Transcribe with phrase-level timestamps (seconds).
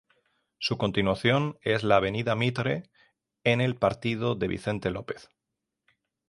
[0.57, 2.89] Su continuación es la Avenida Mitre
[3.43, 5.29] en el Partido de Vicente López.